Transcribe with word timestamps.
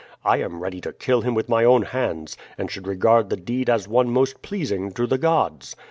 I 0.25 0.37
am 0.37 0.61
ready 0.61 0.81
to 0.81 0.93
kill 0.93 1.21
him 1.21 1.35
with 1.35 1.47
my 1.47 1.63
own 1.63 1.83
hands, 1.83 2.35
and 2.57 2.71
should 2.71 2.87
regard 2.87 3.29
the 3.29 3.37
deed 3.37 3.69
as 3.69 3.87
one 3.87 4.09
most 4.09 4.41
pleasing 4.41 4.91
to 4.93 5.05
the 5.05 5.19
gods. 5.19 5.75